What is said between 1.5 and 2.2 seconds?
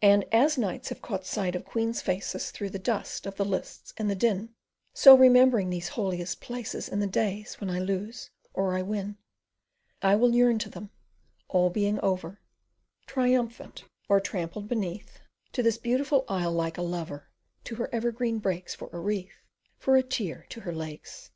of queens'